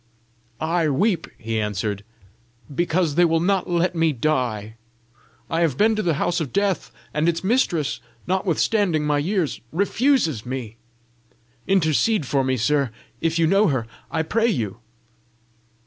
[0.59, 2.03] "I weep," he answered,
[2.73, 4.77] "because they will not let me die.
[5.47, 10.43] I have been to the house of death, and its mistress, notwithstanding my years, refuses
[10.43, 10.77] me.
[11.67, 12.89] Intercede for me, sir,
[13.21, 14.79] if you know her, I pray you."